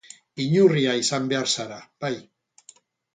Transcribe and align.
Inurria 0.43 0.95
izan 1.01 1.27
behar 1.33 1.49
zara, 1.57 1.77
bai. 2.07 2.13